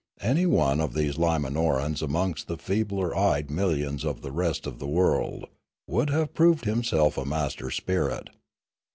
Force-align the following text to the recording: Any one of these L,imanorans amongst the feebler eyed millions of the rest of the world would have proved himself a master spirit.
Any 0.21 0.47
one 0.47 0.81
of 0.81 0.95
these 0.95 1.19
L,imanorans 1.19 2.01
amongst 2.01 2.47
the 2.47 2.57
feebler 2.57 3.15
eyed 3.15 3.51
millions 3.51 4.03
of 4.03 4.21
the 4.23 4.31
rest 4.31 4.65
of 4.65 4.79
the 4.79 4.87
world 4.87 5.45
would 5.87 6.09
have 6.09 6.33
proved 6.33 6.65
himself 6.65 7.19
a 7.19 7.23
master 7.23 7.69
spirit. 7.69 8.31